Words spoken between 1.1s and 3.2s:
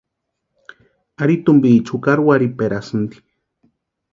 Ari tumpiecha jukari warhiperasïnti.